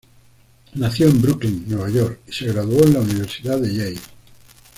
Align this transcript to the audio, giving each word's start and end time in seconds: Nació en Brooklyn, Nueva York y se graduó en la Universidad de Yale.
Nació 0.73 1.09
en 1.09 1.21
Brooklyn, 1.21 1.65
Nueva 1.67 1.87
York 1.91 2.21
y 2.25 2.31
se 2.31 2.45
graduó 2.47 2.81
en 2.81 2.93
la 2.93 3.01
Universidad 3.01 3.59
de 3.59 3.71
Yale. 3.71 3.99